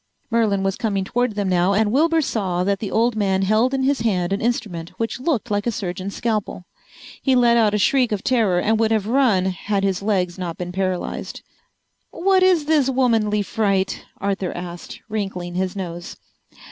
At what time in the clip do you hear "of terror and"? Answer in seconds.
8.11-8.79